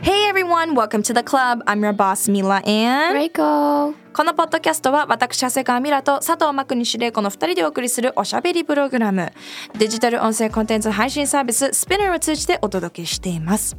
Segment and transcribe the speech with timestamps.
[0.00, 1.62] Hey everyone, welcome to the club.
[1.66, 3.94] I'm your boss Mila and Reiko.
[4.18, 9.30] このポッドキャストは私長谷川ミラと佐藤真国司令子の2人でお送りするおしゃべりプログラム。
[9.78, 13.76] デジタル音声コンテンツ配信サービス Spinner を通じてお届けしています。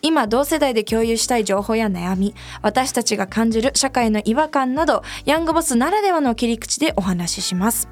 [0.00, 2.32] 今同世代で共有したい情報や悩み
[2.62, 7.88] 私たちが感じる社会の違和感などヤングボスならではの切り口でお話しします。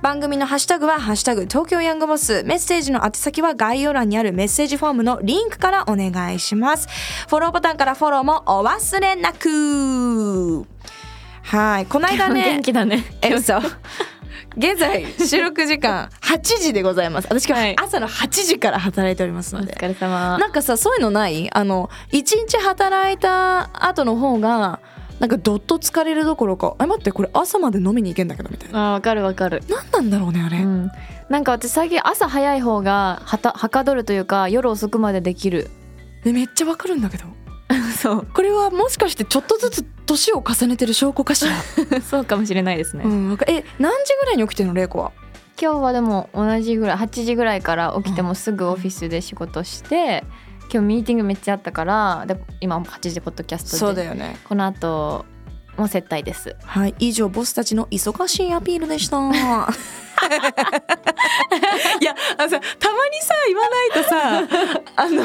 [0.00, 6.88] 番組のハッシュタグは「ハッシュタグ東京ヤングボス」メッセージの宛先は概要欄にあるメッセージフォームのリンクからお願いします。
[7.28, 10.66] フォローボタンからフォローもお忘れなく。
[11.48, 11.86] はい。
[11.86, 13.04] この間ね 元気だね。
[13.22, 13.58] え嘘
[14.56, 17.28] 現在収録時間8時でございます。
[17.30, 17.70] 私今はい。
[17.74, 20.36] 日朝の8時から働いておりますので、お疲れ様。
[20.38, 21.48] なんかさそういうのない？
[21.52, 24.80] あの一日働いた後の方が
[25.20, 26.74] なんかどっと疲れるどころか。
[26.78, 28.88] あ待ってこれ朝まで飲みに行けんだけどみたいな。
[28.88, 29.62] あわかるわかる。
[29.68, 30.90] 何なんだろうねあれ、うん、
[31.30, 35.70] なんか私最近朝早い方がはたはかどるというか夜遅くまでできる。
[36.24, 37.24] ねめっちゃわかるんだけど
[38.00, 38.26] そう。
[38.32, 41.52] これはもしかしてちょっとずつ年を重ねてる証拠かしら、
[42.02, 45.12] そうかもしれないですね、うん、わかえ何時ぐらいに起きてるの玲子は？
[45.60, 50.24] 今日はでも同じぐらい8時ぐらいから起きてもすぐオフィスで仕事して
[50.72, 54.38] 今日ミーティングめっちゃあったからで今8時ポッドキャストでそうだよね。
[54.48, 55.26] この後
[55.76, 56.56] もう接待です。
[56.64, 59.18] はい以上ボスたちの忙しいアピールでした
[62.00, 65.22] いやあのさたまにさ言わないとさ あの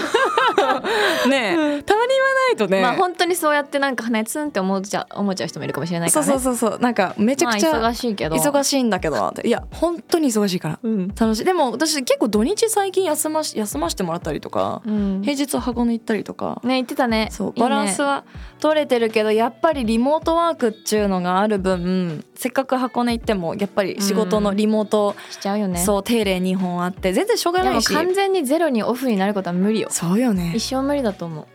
[1.30, 6.32] ねえたまに言わないとね、まあ本当にそうやってなんかねツンって思っちゃ思っちゃう人もいるかもしれないからね。
[6.32, 6.80] そうそうそうそう。
[6.80, 8.36] なんかめちゃくちゃ、まあ、忙しいけど。
[8.36, 10.80] 忙しいんだけどいや本当に忙しいから。
[10.82, 11.46] うん、楽しい。
[11.46, 17.30] でも私結構土日最近休まし休ましてもらったりとか、うん、平日は箱根行ったりとか、ね言ってたね。
[17.32, 18.24] そうバランスは
[18.60, 24.93] 取れてるけどやっぱりリモートワークっちゅうのがある分せっかく箱根行ってもやっぱり仕事のリモート、
[25.30, 25.80] しちゃうよね。
[25.80, 27.94] そう定例2本あって全然しょうがないし。
[27.94, 29.90] 完全にゼロにオフになることは無理よ。
[29.92, 30.54] そうよね。
[30.56, 31.46] 一生無理だと思う。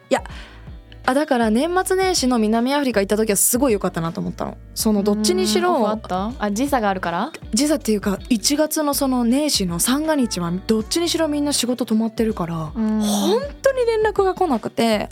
[1.06, 4.59] あだから年末年始の南アフリカ行った時はすごい良かったなと思ったの。
[4.75, 7.32] そのどっちにしろあ時差があるから？
[7.54, 13.00] 時差っていうか1月のその年始の三が日はどっちにしろみんな仕事止まってるからうん。
[13.00, 15.09] 本当に連絡が来なくて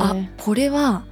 [0.00, 1.02] あこれは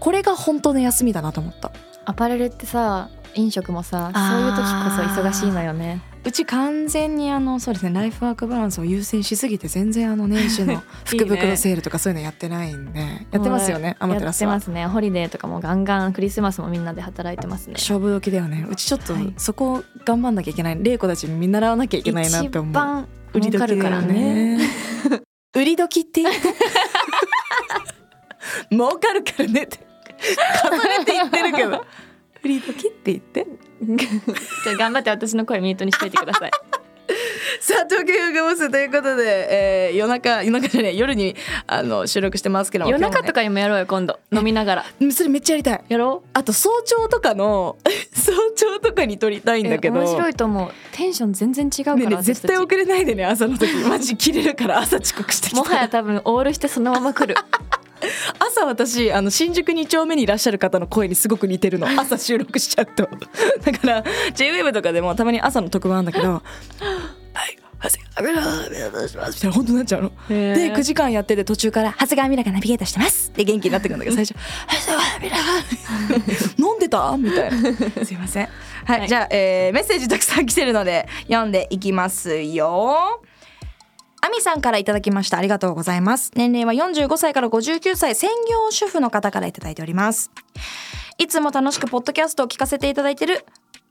[0.00, 1.70] これが本当の休みだなと思った。
[2.04, 6.00] アパレルってさ飲食もさそういう時こそ忙しいのよね。
[6.24, 13.00] うち完全にあのそうですねライフワークバランスを優先しすぎて全然あの年始の 福袋セールとかそういうのやってないんで
[13.30, 14.48] やってますよねアマテやラスは。
[14.48, 14.86] ってますね。
[14.86, 17.74] ホリデーとかもガンガンクリスマスもみんなで働いてますね。
[17.74, 18.66] 勝負時だよね。
[18.68, 19.32] うちちょっとはい。
[19.38, 20.78] そこ頑張んなきゃいけない。
[20.82, 22.70] 玲子たちに見習わなきゃいけないなって思う。
[22.72, 24.56] 一番売り時だかるからね。
[24.58, 24.64] ね
[25.54, 26.40] 売り時って言って？
[28.70, 29.78] 儲かるからねって。
[30.18, 31.84] 重ねて言ってるけど
[32.42, 33.46] 売り時って言って。
[34.64, 36.50] じゃあ頑張って私の声ミュートにしといてください。
[37.60, 41.34] さあ東京ヨガボスということで、えー、夜中夜中じゃない夜に
[41.66, 42.90] あの収録してますけども。
[42.90, 44.18] 夜中とかかにもやろうよ今度。
[44.32, 44.84] 飲みながら。
[45.10, 45.84] それめっちゃやりたい。
[45.88, 46.28] やろう。
[46.34, 47.78] あと早朝とかの
[48.12, 49.96] 早朝とかに撮りたいんだけど。
[49.96, 50.70] え面白いと思う。
[50.92, 53.72] テンション全然違うから、ねえね絶対遅れないでね朝の時。
[53.88, 55.56] マジ切れるから朝遅刻してきた。
[55.58, 57.36] もはや多分オールしてそのまま来る
[58.38, 61.86] 朝私あの新宿2丁目にいらっしゃる方の声にすごく似てるの。
[62.00, 63.08] 朝収録しちゃうと。
[63.64, 64.04] だから
[64.34, 66.34] JWEB とかでもたまに朝の特番あるんだけど
[67.32, 67.90] 「はい長
[68.24, 70.12] 谷川ミラお願いします」みたいな本当になっちゃうの。
[70.28, 74.34] でで9時間やってて途中から「長谷川ミラがナビゲートしてます」で元気になってくるんだけど最初
[74.68, 75.36] 「長谷川ミラ
[76.70, 77.50] 飲んでた?」みたい
[77.98, 78.04] な。
[78.04, 78.48] すいません。
[78.84, 79.08] はい、はい。
[79.08, 83.20] じゃあ、えーメッセージたくさん来てるので読んでいきますよ
[84.20, 85.38] アミさんからいただきました。
[85.38, 86.32] ありがとうございます。
[86.34, 88.14] 年齢は45歳から59歳。
[88.14, 90.30] 専業主婦の方からいただいております。
[91.18, 93.44] いつも楽しくポッドキャストを聞かせていただいている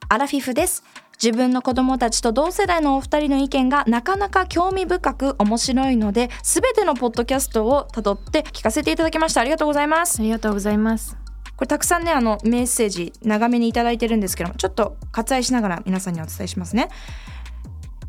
[0.10, 0.84] アラフィフです。
[1.22, 9.42] 自分の子供たちと同世代のお二人の意見がなかなか興味深く面白いので全てのポッドキャストをたどって聞かせていただきました。
[9.42, 10.20] ありがとうございます。
[10.20, 11.18] ありがとうございます。
[11.58, 16.90] これたくさんねあのメッセージ長めにいただいてるんですけどもちょっと割愛しながら皆さんにお伝えしますね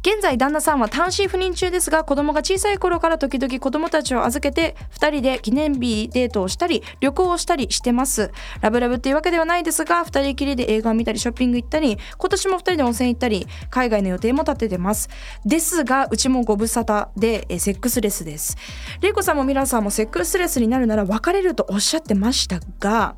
[0.08, 8.32] 現在旦那さんは単身赴任中ですが子供が小さい頃から時々子供たちを預けて2人で記念日デートをしたり旅行をしたりしてます。
[8.62, 15.10] ラブラブっていうわけではないですが2人きりで映画を見たりショッピング行ったり今年も2人で温泉行ったり海外の予定も立ててます。
[15.44, 18.56] ですがうちもご無沙汰でえセックスレスです。
[19.02, 23.14] 玲子さんもミラさんもセックスレスになるなら別れるとおっしゃってましたが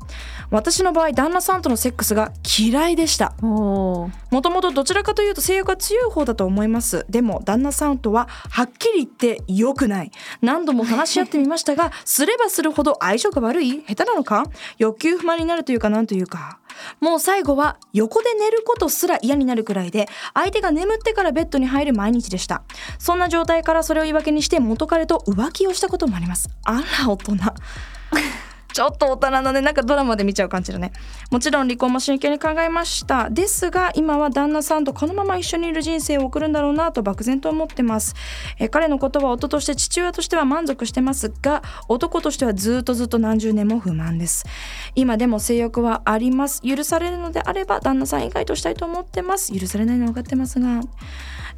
[0.49, 3.33] 私の場合旦那さんとのセックスが嫌いでした。
[3.41, 4.20] おー。
[4.31, 7.05] もともとどちらかというと性欲が強い方だと思います。
[7.09, 10.11] でも旦那さんとははっきり言って良くない。
[10.41, 13.83] 何度も話し合ってみましたがすればするほど相性が悪い？
[13.83, 14.45] 下手なのか？
[14.77, 16.59] 欲求不満になるというかなんというか。
[16.99, 22.63] もう最後は横で寝ることすら嫌になるくらいで相手が眠ってからベッドに入る毎日でした。
[22.97, 26.49] そんな状態からそれを言い訳にして元彼と浮気をしたこともあります。
[26.63, 27.35] あら大人。
[28.73, 30.91] ちょっと大人のねなんかドラマで見ちゃう感じだね。
[31.29, 33.29] もちろん離婚も真剣に考えました。
[33.29, 38.15] ですが今は旦那さんとこのまま一緒にいる人生を送るんだろうなと漠然と思ってます。
[38.59, 44.45] え彼のことは夫として父親としては満足してますが男としてはずっとずっと何十年も不満です。
[44.95, 46.61] 今でも性欲はあります。
[46.61, 49.57] 許されるのであれば旦那さん以外としたいと思ってます。
[49.57, 50.81] 許されないの分かってますが。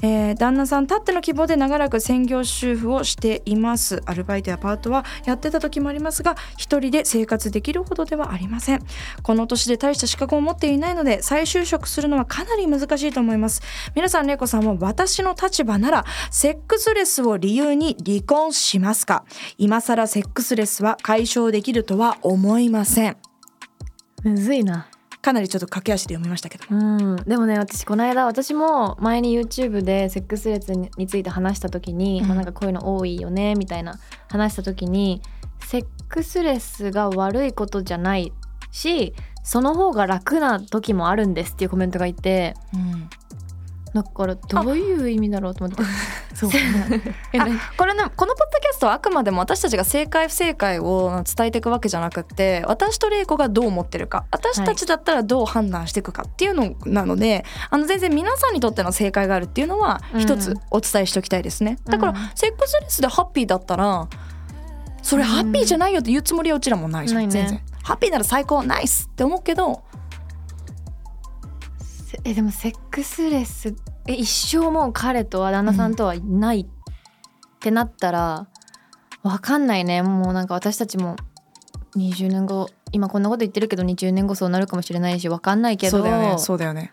[0.04, 4.02] えー旦那さんたっての希望で長らく専業主婦をしています。
[4.06, 8.82] アルバイトやパートはやってた時もありますが一人で生活できるほどではありません。
[9.22, 13.62] この年で大した資格を持っていないので再就職するのはかなり難しいと思います。
[13.96, 19.24] 皆さん玲子さんは私の立場ならセックスレスを理由に離婚しますか？
[19.58, 23.18] 今更セックスレスは解消できるとは思いません。
[24.24, 24.90] むずいな。
[25.24, 26.66] かなりちょっと駆け足で読みましたけど。
[26.70, 32.28] うん、でもね私この間私も前に YouTube でセックスレスにについて話した時に、うん。
[32.28, 33.98] まあ、なんかこういうの多いよねみたいな
[34.30, 35.22] 話した時に
[35.62, 38.34] セックスレスが悪いことじゃない
[38.72, 42.56] しその方が楽な時もあるんですっていうコメントがいて。
[42.74, 43.10] うん
[43.94, 45.84] だからどういう意味だろうと思って。
[46.36, 46.50] そう
[47.32, 47.46] えあ
[47.78, 60.22] これねこのポッドキャストはあくまでも私たちが正解不正解を伝えていくわけじゃなくって私と玲子がどう思ってるか私たちだったらどう判断していくかっていうのなので、あの全然皆さんにとっての正解があるっていうのはうん。
[60.22, 64.08] 一つお伝えしておきたいですね、だから、うんセックスレスでハッピーだったら
[65.02, 67.32] それハッピーじゃないよって言うつもりはうちらもないじゃん、ないね。
[67.32, 67.62] 全然。
[67.84, 69.93] ハッピーなら最高ナイスって思うけどせ
[72.26, 73.76] えでもセックスレス
[74.08, 76.66] え一生もう彼とは旦那さんとはいないっ
[77.60, 78.48] てなったら、
[79.24, 80.02] わかんないね。
[80.02, 81.16] もうなんか私たちも
[81.96, 86.38] 20年後今こんなこと言ってるけど20年後そうなるかもしれないしわかんないけどそうだよね。
[86.38, 86.92] そうだよね、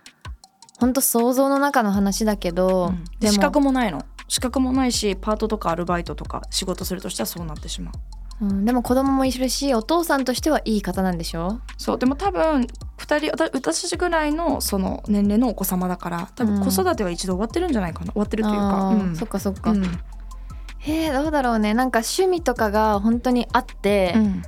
[0.79, 3.05] ほんと想像の中の話だけど、うん。
[3.19, 4.03] でも資格もないの。
[4.29, 7.95] 資格もないしパートとかアルバイトとか仕事するとしたらそうなってしまう
[8.41, 11.61] うん、でも子供もいるしお父さんとしてはいい方なんでしょ？
[11.77, 12.67] そうでも多分
[12.99, 18.13] 2人私たちぐらいのその年齢のお子様だから多分子育ては一度終わってるんじゃないかな。
[18.13, 19.17] 終わってるというか、うん。
[19.17, 19.85] そっかそっか、うん。
[19.85, 21.75] へえどうだろうね。
[21.75, 24.43] なんか趣味とかが本当にあって、うん。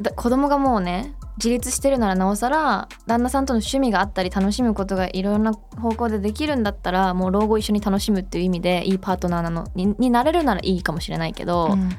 [0.00, 11.90] だ子供がもうね自立してるならなおさら旦那さんとの趣味があったり楽しむことがいろんな方向でできるんだったらもう老後一緒に楽しむっていう意味でいいパートナーなのにになれるならいいかもしれないけど、うん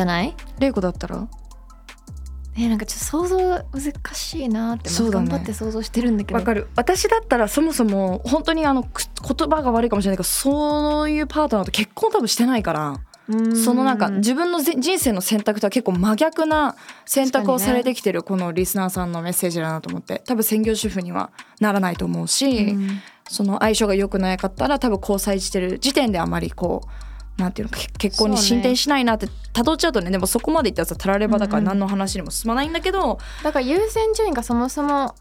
[0.00, 0.34] じゃない？
[0.58, 1.28] 玲子だったら？
[2.56, 5.10] えなんかちょっと想像難しいなって、うだね。
[5.10, 6.38] 頑張って想像してるんだけど。
[6.38, 6.68] わかる。
[6.74, 13.56] 私だったらそもそも本当にあのく言葉が悪いかもしれないけどそういうパートナーと結婚多分してないからうん。
[13.56, 20.22] そのなんか自分のぜ人生の選択とは結構真逆な選択をされてきてるこのリスナーさんのメッセージだなと思って。
[20.26, 21.30] 多分専業主婦には
[21.60, 22.88] ならないと思うし、うん。
[23.28, 26.88] その相性が良くなかったら多分交際してる時点であまりこう
[27.36, 35.14] なんていうの結婚に進展しないなって辿っちゃうとねでもそこまでいったらさたらればだからうんうん何の話にも進まないんだけど、だから優先順位がそもそも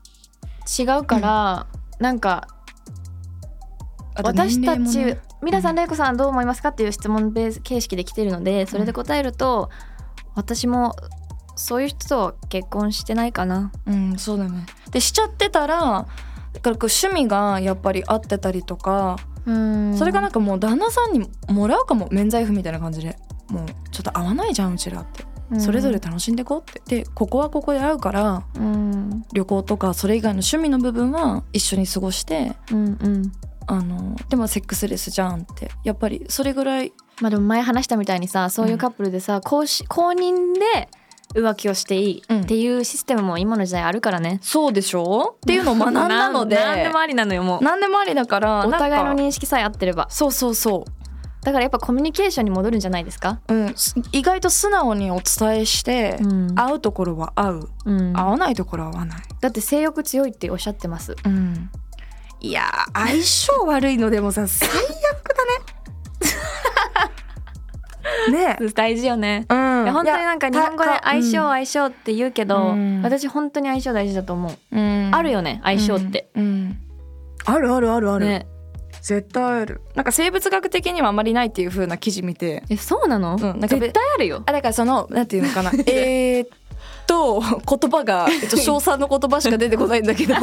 [0.79, 1.67] 違うから、
[1.99, 2.47] なんか
[4.15, 9.69] あと私たち、皆さん玲子さんどう思いますかっていう質問ベース形式で来てるのでそれで答えると、
[10.35, 10.95] 私も
[11.55, 13.71] そういう人と結婚してないかな。
[13.85, 14.65] うんそうだね。
[14.91, 16.07] でしちゃってたら
[16.53, 23.17] だからこう趣味がやっぱり合ってたりとか、うんそれがなんかもう旦那さんにもらうかも免罪符みたいな感じで
[23.49, 25.25] もうちょっと合わないじゃんうちらって、
[25.59, 27.03] それぞれ楽しんでこうって。
[27.03, 29.25] でここはここで会うからうん。
[29.33, 33.31] 旅行とかそれ以外の趣味の部分は一緒に過ごしてうんうん。
[33.67, 35.71] あのでもセックスレスじゃんって。
[35.83, 40.89] やっぱりそれぐらいまあでも前話したみたいにさそういうカップルでさ、公し公認で
[41.35, 45.35] 浮気をしていいっていうシステムも今の時代あるからね、そうでしょ？
[45.37, 46.55] っていうのを学んだので。
[46.57, 47.63] なんなんでもありなのよもう。
[47.63, 50.07] 何でもありだからお互いの認識さえ合ってれば。
[50.09, 50.85] そうそうそ
[51.41, 56.55] だからやっぱコミュニケーションに戻るんじゃないですか、う、うん、す意外と素直にお伝えして、うん。
[56.55, 57.67] 会うところは会う。
[57.85, 58.13] うん。
[58.13, 61.15] 会わないところは会わない、だって性欲強いっておっしゃってます。
[61.25, 61.69] うん、
[62.41, 65.51] いやー相性悪いのでもさ 最悪だね
[68.31, 68.57] ね。
[68.73, 69.45] 大事よね。
[69.49, 69.83] え、うん。
[69.83, 73.01] いや本当になんか日本語で相性あ相性って言うけど、うん。
[73.03, 75.11] 私本当に相性大事だと思う、うん。
[75.13, 76.43] あるよね相性って、うん。
[76.43, 76.77] うん。
[77.45, 78.47] あるあるあるある、ね。
[79.01, 79.81] 絶対ある。
[79.95, 82.63] なんか生物学的にはあまりないっていう風な記事見て。
[82.69, 84.43] えそうなの、うんなんか絶対あるよ。
[84.45, 85.71] あだからそのなんていうのかな。
[85.87, 86.49] えーっ
[87.07, 90.35] と言葉が、えっと、 称賛の言葉しか出てこないんだけど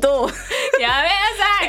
[0.00, 0.28] と
[0.80, 1.08] やめ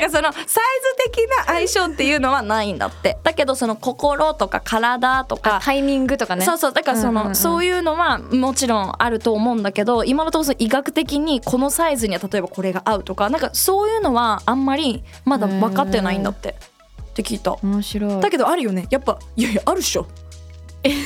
[0.00, 3.18] なんかそのサイズ的な相性っていうのはないんだって。
[3.22, 6.44] だけどその心とか体とかタイミングとかね。
[6.44, 6.72] そうそう。
[6.72, 7.34] だからその、うんうんうん。
[7.36, 16.50] そういうのはもちろんあると思うんだけど今のところ医学的にこのサイズには例えばこれが合うとかなんかそういうのはあんまりまだ分かってないんだって。
[16.50, 17.56] って聞いた。
[17.62, 18.20] 面白い。
[18.20, 18.86] だけどあるよね。
[18.90, 20.06] やっぱいやいやあるっしょ。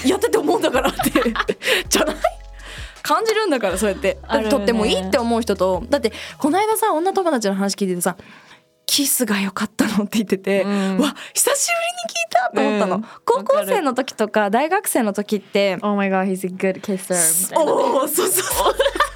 [0.04, 1.10] やってて思うんだからって。
[1.88, 2.16] じゃない？
[3.02, 4.18] 感じるんだからそうやって。
[4.50, 5.84] とってもいいって思う人と。
[5.88, 8.16] だってこの間さ女友達の話聞いててさ
[8.90, 10.98] キスが良かったのって言ってて、うん。
[10.98, 13.04] わ久しぶりに聞いたと思ったの、うん。
[13.24, 17.14] 高校生の時とか大学生の時って、Oh my god he's a good kisser
[17.52, 18.74] みたいなおおそうそうそう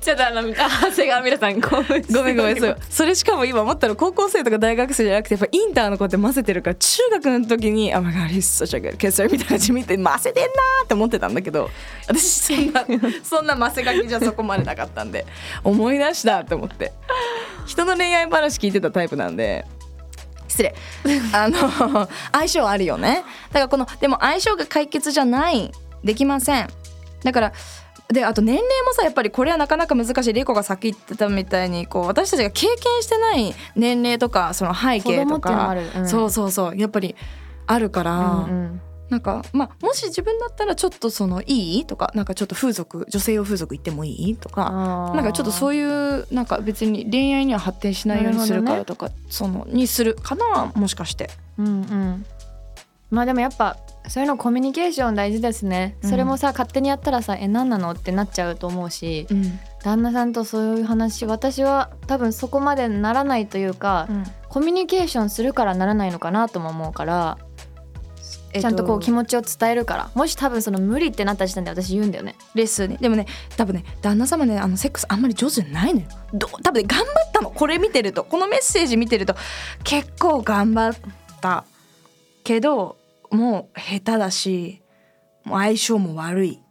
[0.00, 2.02] ちょっとあのあ長谷川ミラさんごめん。
[2.12, 2.78] ごめんごめんそう。
[2.88, 11.70] それしかも今思ったら高校生とか大学生じゃなくてやっぱインターの子って混ぜてるから中学の時に「あ、まがりそしゃがケサみたいな感じ見て混ぜてんなーって思ってたんだけど
[12.08, 12.84] 私そんな
[13.22, 15.26] そんな混ぜ書きじゃそこまでなかったんで
[15.62, 15.98] 思い。
[15.98, 16.92] 出したって思って
[17.66, 19.64] 人の恋愛話聞いてたタイプなんで。
[20.48, 20.74] 失礼。
[21.32, 23.24] あの相性あるよね。
[23.52, 25.70] だからこのでも相性が解決じゃない。
[26.02, 26.68] できません。
[27.24, 27.52] だから
[28.12, 30.32] であと年齢もさやっぱりこれはなかなか難しい。
[30.32, 36.08] リコがさっき言ってたみたいにこう私たちが経験してない年齢とかその背景とかうん。
[36.08, 37.14] そうそうそうやっぱり
[37.66, 41.86] あるから、うんうんなんかまあもし自分だったらちょっとそのいい？
[41.86, 44.36] とかなんかちょっと風俗女性用風俗行ってもいい？
[44.36, 44.70] とか
[45.14, 51.30] なんかちょっとそういうなんか別に恋愛には発展しないようにするからとか、そのにするかなもしかして。
[51.56, 52.26] うんうん
[53.10, 56.10] まあでもやっぱそういうのコミュニケーション大事ですね、うん。
[56.10, 59.58] それもさ勝手にやったらさえ何なのってなっちゃうと思うしうん。
[59.82, 64.08] 旦那さんとそういう話私は多分そこまでならないというか、
[64.48, 67.38] コミュニケーションするからならないのかなとも思うから、
[68.52, 70.10] ちゃんとこう気持ちを伝えるから。
[70.14, 72.34] もし多分その無理ってなった時点で私言うんだよね。
[72.54, 72.96] レッスンに。
[72.96, 76.06] でもね多分ね旦那様ねあのセックスあんまり上手じゃないのよ。
[76.34, 77.50] ど多分ね頑張ったの。
[77.50, 79.36] これ見てるとこのメッセージ見てると
[79.84, 81.00] 結構頑張っ
[81.40, 81.64] た
[82.48, 82.96] けど
[83.30, 84.80] もう下手だし
[85.44, 86.62] もう相性も悪い。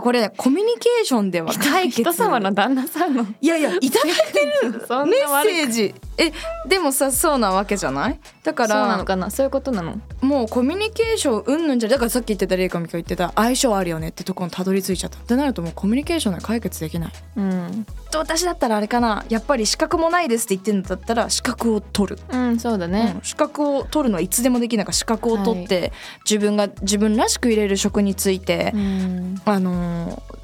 [0.00, 2.02] これねコミュニケーションでは解決。
[2.02, 3.26] 人様の旦那さんの。
[3.40, 4.72] いやいやいただいてる。
[4.72, 4.78] メ
[5.24, 5.94] ッセージ。
[6.18, 6.32] え
[6.68, 8.20] でもさそうなわけじゃない？
[8.42, 9.30] だかそうなのらかな？
[9.30, 10.00] そういうことなの？
[10.20, 13.32] もうコミュニケーションうんぬんじゃだからさっき言ってたレイカミカ言ってた。
[13.36, 15.18] 相性あるよねってところにたどり着いちゃった。
[15.18, 17.12] ってなるともうコミュニケーションで解決できない。
[17.36, 19.24] うん、私だったらあれかな。
[19.28, 25.92] やっぱり資格もないですって言ってるんだったら資格を取る、うん、そうだね、うん資格を取るのはいつでもできないから資格を取って、
[26.28, 30.40] 自分が自分らしく入れる職について、うんあのー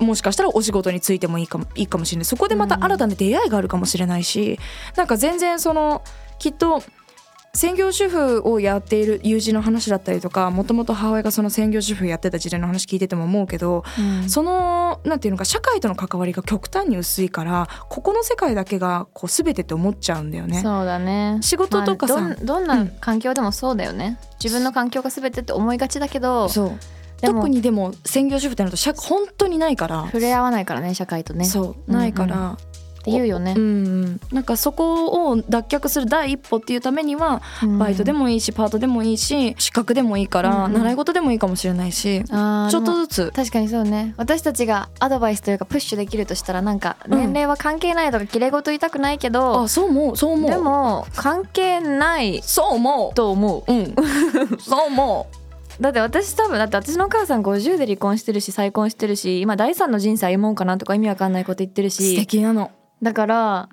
[0.00, 2.24] もしかしたらお仕事についてもいいかもいいかもしれない。
[2.24, 4.58] そこでまた新たな出会いがあるかもしれないし、
[4.96, 6.02] なんか全然その
[6.40, 6.82] きっと
[7.54, 14.28] 専業主婦をやっている友人の話だったりとかもともと母親がその専業主婦やってた時代の話聞いてても思うけど、うん。
[14.28, 20.62] そのなんていうのか社会との関わりが極端に薄いからここの世界だけがこう全てって思っちゃうんだよね。
[20.62, 21.38] そうだね。
[21.42, 22.20] 仕事とかさ。
[22.20, 26.72] まあどんな環境でもそうだよね、自分の環境が全てって思いがちだけどそう
[27.22, 31.44] 特にでも専業主婦ってなると社本当にないから、触れ合わないからね社会とね。
[31.44, 32.56] そうないから、
[33.02, 33.54] って言うよね。
[33.56, 33.66] うん、う
[34.06, 34.20] ん。
[34.32, 37.42] なんかそこを脱却する第一歩っていうためには
[37.78, 40.74] バイトでももいいしパートでもいいし資格でもいいから、うん。
[40.74, 43.32] うん習い事でもいいかもしれないし、ちょっとずつ。
[43.34, 44.14] 確かにそうね。
[44.16, 47.18] 私たちがアドバイスというかプッシュできるとしたらなんかうん。
[47.18, 50.50] 年齢は関係ないとか綺麗事言いたくないけど、あそう思うそう思う。
[50.50, 53.14] でも関係ないそう思う。
[53.14, 53.72] と思う。
[53.72, 53.94] うん。
[54.60, 55.26] そう思
[55.82, 62.70] だって私多分だって私のお母さん50で離婚してるし再婚してるし今第三の人生歩もうかなとか意味わかんないこと言ってるう素し敵なの。
[63.02, 63.68] だから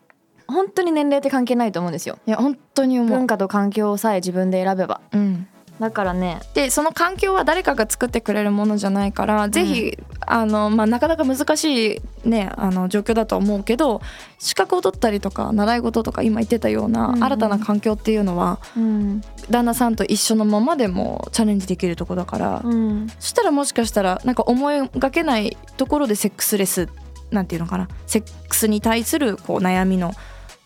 [0.48, 2.18] 本当に年齢って関係ないと思うんですよ。
[2.26, 3.18] いや本当に思う。
[3.18, 5.02] 文化と環境さえ自分で選べば。
[5.14, 5.48] うん
[5.80, 14.02] だからねでその環境は誰かが作ってくれるものじゃないから、ぜひあの、まあ、なかなか難しい、ね、あの状況だとは思うけど
[14.40, 17.14] 資格を取ったりとか習い事とか今言ってたようなうん。
[17.16, 19.22] うん新たな環境っていうのは、うん。
[19.50, 23.08] 旦那さんと一緒のままでもチャレンジできるとこだから、うん。
[23.20, 26.90] そしたらもしかしたらなんか思いがけないところでセックスレス
[27.32, 30.14] なんていうのかなセックスに対するこう悩みの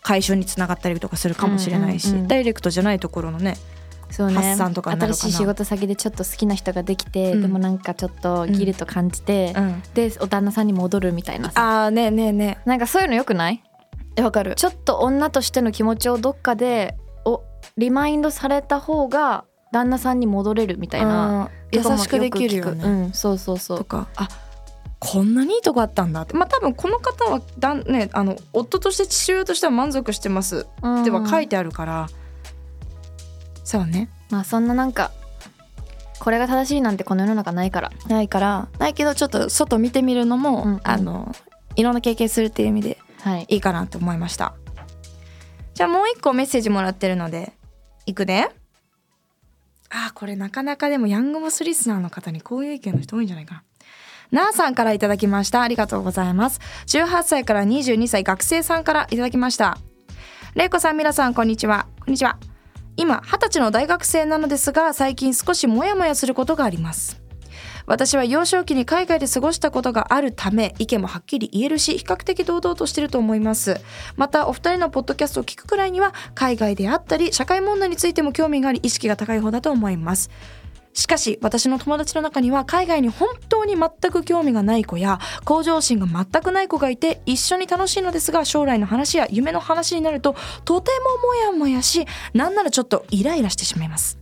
[0.02, 2.28] 解消につながったりとかするかもしれないし、うんうんうん。
[2.28, 3.56] ダイレクトじゃないところのね
[4.10, 4.34] そうね。
[4.34, 7.42] 発散とかにな新しい仕事先でちょっと好きな人ができて、うん。
[7.42, 9.82] でもなんかちょっとギルと感じて、うん。
[9.94, 11.84] でお旦那さんに戻るみたいなさ。
[11.84, 13.62] あーねえねえねなんかそういうのよくない？
[14.16, 14.54] えわかる。
[14.54, 17.42] ちょっと女としての気持ちをどっかでお
[17.76, 23.78] リマインドされた方が旦那さんに戻れるみたいな優しくできるよね、うん、そうそうそう。
[23.78, 24.28] とかあ
[25.00, 26.22] こんなにいいとこあったんだ。
[26.22, 32.06] ってまあ多分この方はだん、ね、あの夫として父親としては満足してますっては書いてあるから、
[33.64, 34.08] そうね。
[34.30, 35.10] まあそんななんか
[36.20, 37.90] これが正しいなんてこの世の中ないから。
[38.06, 40.80] ないからないけどちょっと外見てみるのも、うんうん。
[40.84, 41.34] あの
[41.76, 43.46] いろんな経験するっていう意味ではい。
[43.48, 44.54] いいかなって思いました。
[45.74, 47.52] じゃあもう一個メッセージもらってるので
[48.06, 48.50] いくね
[49.90, 53.64] あーこれなかなかでもヤングボスリスナーの方にこういう意見の人多いんじゃないか。
[54.30, 55.62] ななあさんからいただきました。
[55.62, 56.60] ありがとうございます。
[56.86, 59.78] 18歳から22歳学生さんからいただきました。
[60.54, 61.86] れいこさんみらさんこんにちは。
[62.00, 62.38] こんにちは
[62.96, 67.20] 今二十歳の大学生なのですが最近少しモヤモヤすることがあります。
[67.86, 73.80] 私は幼少期に海外で過ごしたことがあるため意見もはっきり言えるし比較的堂々としてると思います。
[74.16, 80.30] またお二人のポッドキャストを聞くくらいには海外であったり社会問題についても興味があり意識が高い方だと思います。
[80.94, 94.18] しかし私の友達の中には海外に本当に全く興味がない子や向上心が全くない子がいて一緒に楽しいのですが将来の話や夢の話になるととてもモヤモヤしなんならちょっとイライラしてしまいます。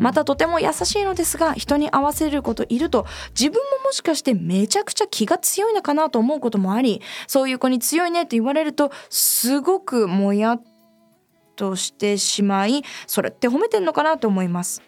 [0.00, 3.06] またとても優しいのですが人に合わせることいると
[3.38, 10.62] 自分ももしかしてめちゃくちゃ気が強いのかなと思うこともありそういう子に強いねと言われるとすごくもやっ
[11.54, 14.82] としてしまいそれって褒めてんのかなと思います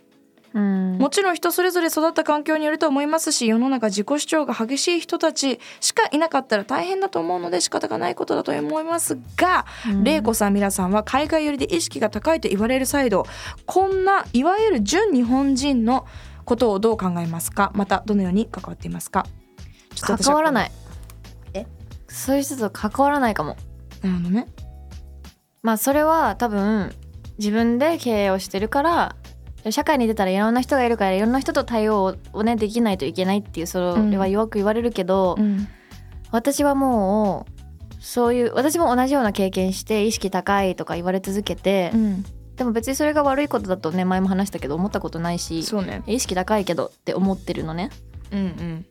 [0.52, 0.98] うん。
[0.98, 9.64] もちろん人それぞれ育った環境によると思いますし世の中自己主張が激しい人たちしかいなかったら大変だと思うので仕方がないことだと思いますが、
[10.02, 13.26] 玲子さん皆さんは海外寄りで意識が高いと言われる際度
[13.66, 16.06] こんないわゆる純日本人の
[16.44, 17.70] ことをどう考えますか？
[17.74, 19.26] またどのように関わっていますか？
[20.00, 20.72] 関わらない。
[21.54, 21.66] え？
[22.08, 23.56] そういう人と関わらないかも。
[24.02, 24.48] なるほどね。
[25.62, 26.92] まあそれは多分
[27.38, 29.16] 自分で経営をしてるから
[29.68, 35.68] 社会に出たらいろんな人がいるからいろんな人と対応をねできないといけないっていうそれはよく言われるけど、うん
[36.32, 37.44] 私はも
[37.90, 42.24] うそういう私も同じような経験して意識高いとか言われ続けて、うん
[42.54, 46.02] でも別にそれが悪いことだとね前も話したけど思ったことないしそうね。
[46.06, 47.90] 意識高いけどって思ってるのね。
[48.30, 48.86] うんうん。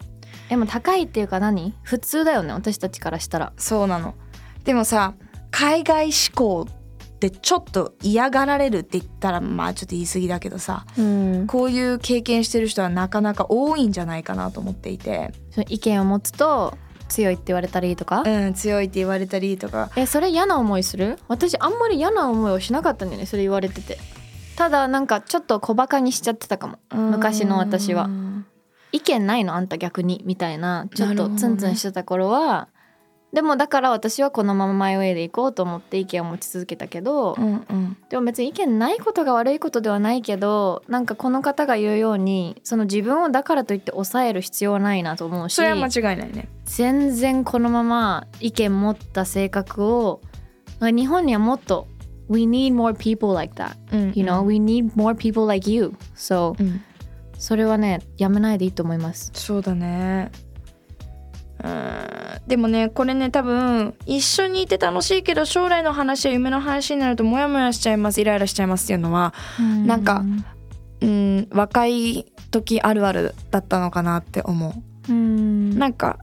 [0.49, 1.75] でも高いっていうか何？
[1.83, 3.53] 普通だよね私たちからしたら。
[3.57, 4.15] そうなの。
[4.63, 5.13] でもさ
[5.51, 6.73] 海外志向っ
[7.19, 11.47] てちょっと嫌がられるって言ったらまあちょっと言い過ぎだけどさうん。
[11.47, 16.77] こういう経験してる人はなかなか多いんじゃないかなと思っていて、その意見を持つと
[17.09, 19.89] 強いって言われたりとか、うん、強いって言われたりとか。
[19.95, 21.17] えそれ嫌な思いする？
[21.27, 23.97] 私あんまり嫌な思いをしなかったんだよねそれ言われてて。
[24.55, 26.79] ただなんかちょっと小バカにしちゃってたかも。
[26.91, 28.05] 昔の私は。
[28.05, 28.45] うん
[28.91, 29.53] 意見ないの？
[29.53, 30.23] あんた逆に。
[30.25, 32.69] みたいなちょっとツンツンしてた頃は、
[33.33, 46.49] でもだから私はこのままマイウェイで行こうと思って意見を持ち続けたけど、うんうんでも別に意見ないことが悪いことではないけどなんかこの方が言うようにその自分をだからといって抑える必要はないなと思うしそれは間違いないね。
[46.65, 50.21] 全然このまま意見持った性格を
[50.81, 51.87] 日本にはもっと
[52.29, 53.75] We need more people like that.
[53.91, 55.93] うん you know、we need more people like you.
[56.15, 56.81] So うん
[57.37, 59.31] それはねやめないでいいと思います。
[59.33, 60.31] そうだね
[61.63, 62.47] うん。
[62.47, 69.33] でもねこれね多分一緒にいて楽しいけど将来の話や夢の話になるとモヤモヤしちゃいますイライラしちゃいますっていうのは
[69.85, 70.23] なんか
[71.01, 74.73] うん若い時あるあるだったのかなって思
[75.07, 75.11] う。
[75.11, 75.77] うん。
[75.77, 76.19] なんか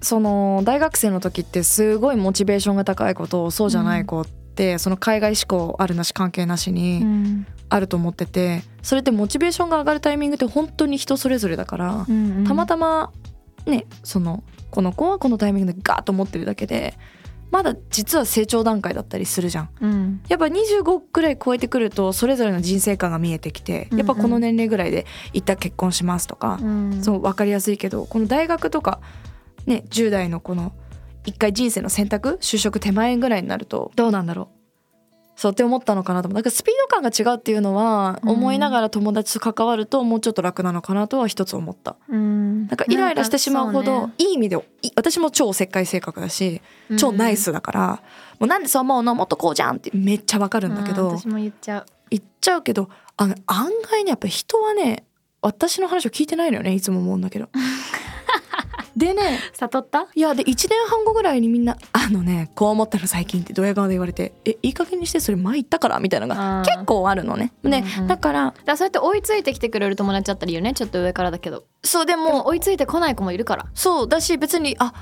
[0.00, 7.46] その大学生の時ってすごいモチベーションが高い子とそうじゃない子って、その海外志向あるなし関係なしうにん。
[7.68, 12.44] あると思っててそれってモチベーションが上がるタイミングって本当に人それぞれだから、うん。
[12.46, 13.12] たまたま
[13.66, 16.94] ねそのこの子はこのタイミングでガーッと持ってるだけで
[17.50, 19.68] まだ実は成長段階だったりするじゃん。
[19.80, 20.20] うん。
[20.28, 27.02] やっぱ25くらい超えてくるとそれぞれの人生観が見えてきてやっぱこの年齢ぐらいで一旦結婚しますとか、うん。
[27.02, 29.00] そう分かりやすいけどこの大学とか
[29.64, 30.72] ね10代のこの
[31.24, 34.55] 一回人生の選択就職手前ぐらいになるとどうなんだろう
[35.36, 36.34] そうって思ったのかなと思う。
[36.34, 38.30] なんかスピード感が違うっていうのはうん。
[38.30, 41.96] 思いながら友達と関わるともうちょっと楽なのかなとは一つ思った。
[42.08, 42.66] うん。
[42.66, 46.62] なんかイライラしてしまうほどいい意味でい私も超おせっかい性格だし
[46.98, 48.02] 超ナイスだから、
[48.38, 51.86] もうなんでそう思うのもっとこうじゃんってめっちゃわかるんだけど、うん私も言っちゃう。
[52.10, 55.04] 言っちゃうけどあの案外ねやっぱ人はね
[55.42, 57.48] 私の話を聞いてないのよねいつも思うんだけど。
[58.96, 60.06] でね悟った？
[60.14, 67.52] いやで1年半後ぐらいにみんな「あのねこう思ったの最近」ってドヤ顔で言われて「えいい加減にしてそれ前言ったから」みたいなのが結構あるのね。
[67.62, 70.72] ね、うんうんだからだそうやって追いついてきてくれる友達だったらいいよね。
[70.72, 73.66] ちょっと上からだけどそうででもも追いついてこない子もいるから。
[73.74, 74.92] そうだし別にあ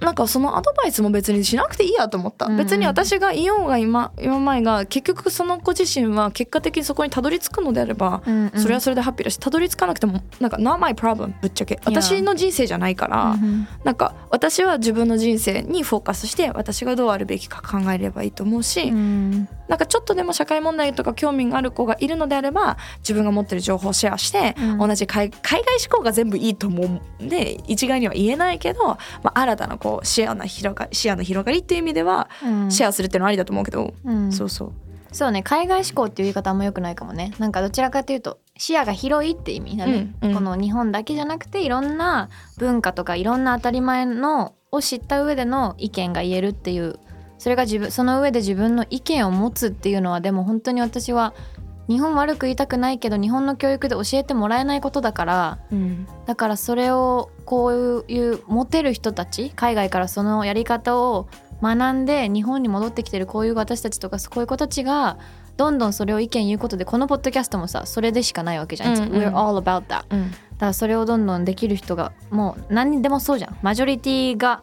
[0.00, 2.52] なんかそのアドバイスも別にしなくていいやと思った、うん。
[2.52, 8.60] うん別に私がいようが今今前が結局その子自身は結果的にそこにたどり着くのであれば、うんうん。
[8.60, 11.80] それはそれでハッピーだしたどり着かなくてもなんか not my problem ぶっちゃけ。
[11.84, 19.48] 私の人生じゃないから、うんなんか私は自分の人生にフォーカスして私がどうあるべきか考えればいいと思うし、うん。
[19.68, 24.78] なんかちょっとでも社会問題とか興味がある子がいるのであれば自分が持ってる情報をシェアして、うん。
[24.78, 32.70] 同じ海海外志向が全部いいと思うんで一概には言えないけど、まあ、新たなこう視野の広が視野の広がりっていう意味ではうん。
[32.70, 34.32] シェアするっていうのはありだと思うけど、うん。
[34.32, 34.72] そうそう。
[35.12, 37.32] そうね海外志向っていう言い方あんま良くないかもね。
[37.38, 40.34] なんかどちらかというと視野が広いって意味だね、うんうん。
[40.34, 46.98] この日本だけじゃなくていろんな文化とかいろんな当たり前のを知った上での意見が言えるっていう
[47.38, 51.34] それが自分その上で自分の意見を持つっていうのはでも本当に私は
[51.88, 61.28] 日本悪く言いたくないけど日本の教育で教えてもらえないことだからうんだからそれをこういうモテる人たち海外からそのやり方を
[61.62, 65.18] 学んで日本に戻ってきてるこういう私たちとかこういう子たちが
[65.56, 70.30] どんどんそれを意見言うことでこのポッドキャストもさそれでしかないわけじゃん、うんうん We're all about that だうん。
[70.58, 73.56] からそれをどんどんできる人がもう何にでもそうじゃん。
[73.62, 74.62] マジョリティが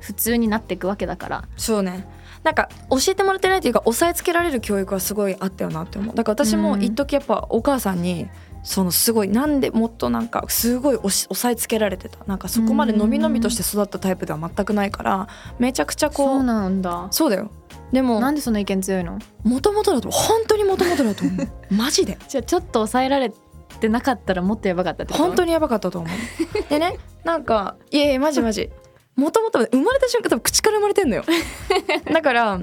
[0.00, 1.44] 普通になっていくわけだから。
[1.56, 2.06] そうね
[2.44, 6.14] なんか教えてもらってないっていうか押さえつけられる教育はすごいあったよなって思う。
[6.14, 6.82] だから私もうん。
[6.82, 8.28] 一時やっぱお母さんに
[8.62, 12.18] そのすごいなんでもっとなんかすごい押し押さえつけられてた。
[12.26, 15.28] なんかそこまでのびのびとして育ったタイプでは全くないから
[15.58, 17.08] めちゃくちゃこそううなんだ。
[17.10, 17.50] そうだよ。
[17.92, 19.18] でもなんでその意見強いの？
[19.42, 21.48] もともとだと本当にもともとだと思う。
[21.74, 22.18] マジで。
[22.28, 23.32] じゃあちょっと抑えられ
[23.80, 25.24] てなかったらもっとやばかったってこと？
[25.24, 26.68] 本当にやばかったと思う。
[26.68, 28.70] でねなんかいやいやマジマジ
[29.16, 31.24] もともと生まれた瞬間多分口から生まれてんのよ。
[32.12, 32.60] だから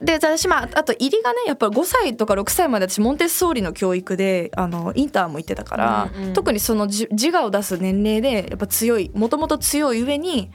[0.00, 6.32] で私まああと入りがねやっぱ5歳とか6歳まで私モンテッソーリの教育であのインターも行ってたから、うんうん。
[6.34, 10.50] 特にそのじ自我を出す年齢でやっぱ強いもともと強い上に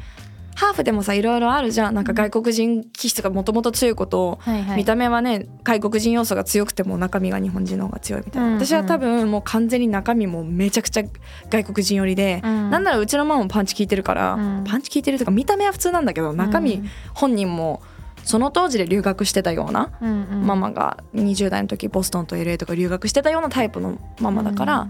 [0.60, 1.96] ハーフでもさいろいろあるじゃん。
[1.96, 4.40] なんか外国人気質がもともと強いことを。
[4.42, 4.78] はいはい。
[4.78, 8.66] 見た目はね外国人要素が強くても中身が日本人の方が強いみたいな、うんうん。
[8.66, 11.04] 私は多分もう完全に中身もめちゃくちゃ
[11.50, 12.70] 外国人寄りで、うん。
[12.72, 14.64] なんならうちのママもパンチ効いてるから、うん。
[14.66, 16.90] パンチ効いてるとか見た目は普通なんだけど中身、うん。
[17.14, 17.82] 本人も
[18.26, 20.46] その当時で留学してたような、うんうん。
[20.46, 24.90] ママが20代の時ボストンと LA とか留学してたようなタイプのママだから、うん。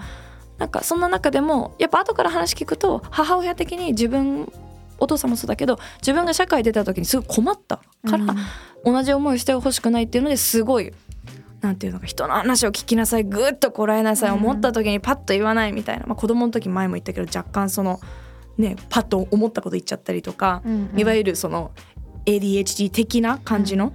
[0.58, 4.52] なんかそんな中でもやっぱ後から話聞くと母親的に自分
[5.00, 7.78] お父さんもそうだけど自分が社会出た時にすごい困った。
[7.78, 8.36] から、
[8.86, 10.94] 同じ思いをしてほしくないっていうのですごい
[11.62, 13.24] なんていうのか人の話を聞きなさい。
[13.24, 14.36] ぐっとこらえなさい、うん。
[14.38, 18.00] 思った時にパッと言わないみたいな、まあ、子供の時前も言ったけど若干その
[18.58, 21.00] ねパッと思ったこと言っちゃったりとか、うんうん。
[21.00, 21.72] いわゆるその
[22.26, 23.94] ADHD 的な感じの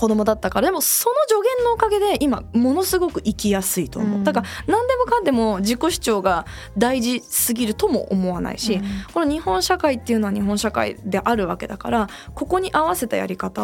[0.00, 4.24] 子供だったからでもその助言のおかげで今ものすごく生きやすいと思う、うん。
[4.24, 6.46] だから何でもかんでも自己主張が
[6.78, 8.82] 大事すぎるとも思わないし、うん。
[9.12, 13.60] この日本社会っていうのは日本社会であるわけだからここに合わせたやり方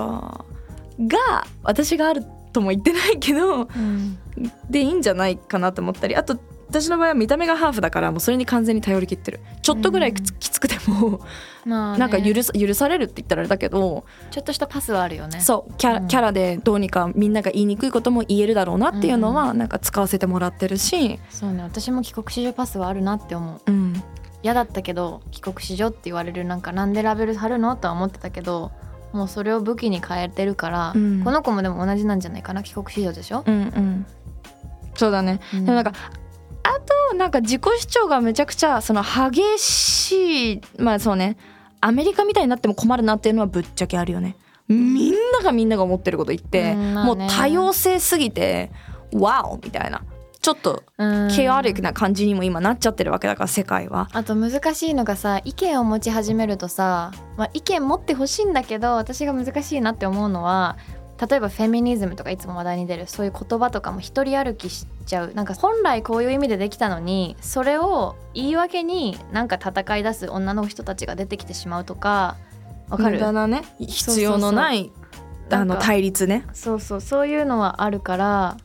[1.00, 2.22] が私がある
[2.52, 4.18] とも言ってないけどうん。
[4.68, 6.38] でいいんじゃないかなと思ったりあと
[6.68, 9.40] 私の場合は見た目がハーフだからもうそれに完全に頼り切ってる。
[9.62, 11.20] ちょっとぐらいきつ,、きつくても
[11.64, 11.98] まあね。
[11.98, 15.40] なんか許さ許されるって言ったらあれだけどちょっとしたパスはあるよね。
[15.40, 21.62] そうキャキャラでどうにかみんなが言いにくいことも言えるだろうなっていうのはなんか使わせてもらってるし、そうね。
[21.62, 23.60] 私も帰国子女パスはあるなって思う。
[23.66, 24.02] うん、
[24.42, 28.72] 嫌だったけど帰国子女って言われるなんかなんでラベル貼るのとは思ってたけど
[29.12, 31.22] もうそれを武器に変えてるから、うん。
[31.22, 32.62] この子もでも同じなんじゃないかな？
[32.62, 34.06] 帰国子女でしょ、うんうん。
[34.94, 35.40] そうだね。
[35.54, 35.64] うん。
[35.64, 35.92] でもなんか
[36.66, 41.36] あとなんか自己主張がめちゃくちゃその激しいまあそうね。
[41.80, 44.36] アメリカみたいになっても困るなっていうのはぶっちゃけあるよね。
[44.68, 47.14] みんながみんなが思ってること言って、うんまあね。
[47.14, 48.72] もう多様性すぎて
[49.12, 50.02] ワオみたいな。
[50.40, 51.30] ちょっとうん。
[51.30, 54.08] ケアリックな感じにも今なっちゃってるわけだから世界は。
[54.12, 60.76] あと難しいのがさ意見を持ち始めるとさ、まあ、意見持ってほしいんだけど私が難しいなって思うのは
[61.18, 65.32] 例えばフェミニズムとかいつも話題に出るそういう言葉とかも一人歩きしちゃう。
[65.34, 72.36] なんか本来こういう意味でできたのにそれを言い訳になんか戦い出す女の人たちが出てきてしまうとか
[72.88, 73.16] わかる？
[73.16, 74.92] 無駄なね必要のない
[75.50, 76.44] あの対立ね。
[76.52, 78.56] そうそうそういうのはあるから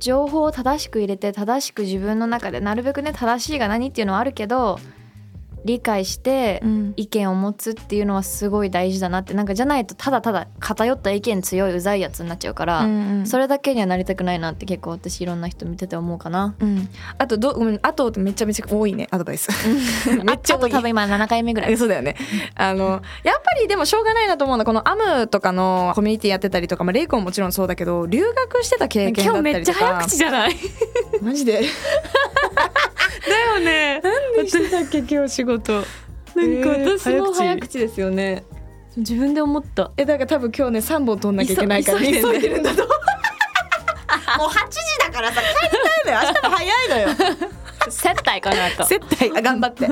[0.00, 4.78] 情報を正しく入れて正しく自分の中でなるべくね正しいが何っていうのはあるけど
[5.64, 6.92] 理解してうん。
[6.96, 16.54] 意見を持つっていうのはすごい大事だなってなんかじゃないとただただ偏った意見強いうざいやつになっちゃうから、うんそれだけにはなりたくないなって結構私いろんな人見てて思うかな。
[16.60, 19.48] うん、あとどごめんあとめちゃめちゃ多いねアドバイス。
[20.24, 21.76] めっちゃあと多い多分今7回目ぐらい。
[21.76, 22.16] そうだよね。
[22.54, 30.04] あのやっぱりでもしょうがないなと思うのはこのアムとかのコミュニティやってたりとか、まあ、レイコももちろんそうだけど留学してた経験だったりとか。
[30.08, 30.56] じゃない？
[31.22, 31.62] マジで
[33.54, 34.00] よね。
[34.36, 35.84] 何してたっけ今日仕事。
[36.34, 38.44] なんか私の早口ですよね。
[38.96, 39.92] 自分で思った。
[39.96, 41.98] えだから多分今日ね3本取んなきゃいけないから。
[42.00, 42.82] 急いでるんだと。
[44.38, 45.70] もう8時だからさ帰り
[46.04, 46.28] たいのよ。
[46.28, 47.08] 明日も早いのよ。
[47.90, 48.86] 接待かなと。
[48.86, 49.88] 接待あ頑張って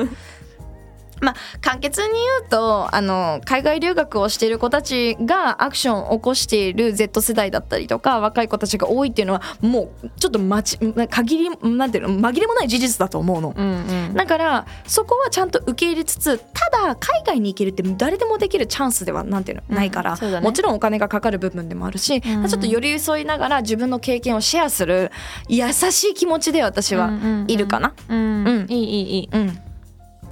[1.20, 25.11] まあ簡潔に言うとあの海外留学をしている子たちがアクションを起こしている Z 世代だったりとか若い子たちが多いっていうのはもうちょっとまち限りなんていうの紛れもない事実だと思うの、うんうん、だからそこはちゃんと受け入れつつただ海外に行けるって誰でもできるチャンスではなんていうの、ないから、ね、もちろんお金がかかる部分でもあるし、うん、ちょっと寄り添いながら自分の経験をシェアする
[25.48, 27.11] 優しい気持ちで私は
[27.46, 27.94] いるかな。
[28.09, 29.28] うん、うん、いいいいいい。
[29.33, 29.59] うん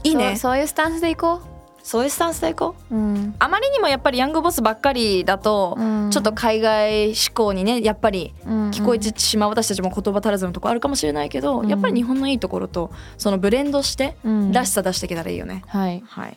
[0.09, 0.37] いいね。
[0.37, 1.57] そういうスタンスでいこう。
[1.83, 14.17] そういうスタンスでいこう、うん、あまりにもやっぱりヤングボスばっかりだと、うん、ちょっと海外志向にねやっぱり聞こえてしまう私たちも言葉足らずのとこあるかもしれないけど、うん、やっぱり日本のいいところとそのブレンドして
[14.51, 16.37] らしさ出していけたらいいよね、はい、はい、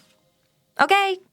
[0.77, 1.28] OK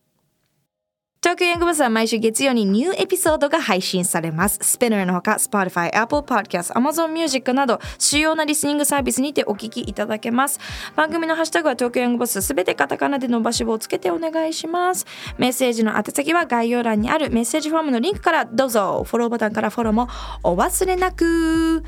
[1.23, 4.61] 東京ヤングバスは毎週月曜にニューエピソードが配信されます。
[4.63, 10.61] スペナーのほか、Spotify、Apple Podcast、Amazon Music など主要なリスニングサービスにてお聞きいただけます。
[10.95, 15.05] 番組のハッシュタグは東京ヤングバスすべてカタカナで伸ばし棒をつけてお願いします。
[15.37, 19.03] メッセージの宛先は概要欄にあるメッセージフォームのリンクからどうぞ。
[19.05, 20.09] フォローボタンからフォローも
[20.45, 21.83] お忘れなく。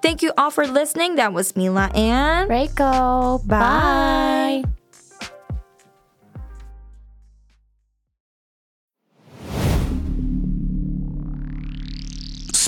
[0.00, 1.16] Thank you all for listening.
[1.16, 3.40] That was Mila and Reiko.
[3.46, 4.83] Bye.